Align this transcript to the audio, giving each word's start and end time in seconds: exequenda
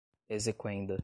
exequenda 0.29 0.97